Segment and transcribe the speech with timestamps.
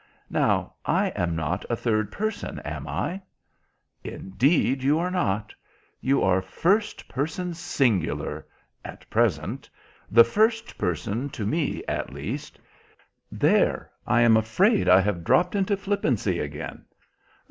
[0.31, 3.21] Now I am not a third person, am I?"
[4.03, 5.53] "Indeed, you are not.
[5.99, 12.59] You are first person singular—at present—the first person to me at least.
[13.31, 16.85] There, I am afraid I have dropped into flippancy again."